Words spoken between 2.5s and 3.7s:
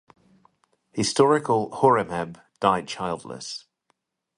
died childless.